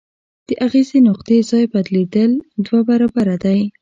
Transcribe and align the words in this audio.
د 0.47 0.49
اغیزې 0.65 0.99
نقطې 1.09 1.37
ځای 1.49 1.63
بدلیدل 1.73 2.31
دوه 2.65 2.81
برابره 2.89 3.35
دی. 3.43 3.59